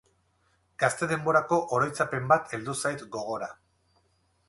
Gazte 0.83 1.09
denborako 1.11 1.61
oroitzapen 1.79 2.27
bat 2.35 2.59
heldu 2.59 2.79
zait 2.85 3.07
gogora. 3.19 3.55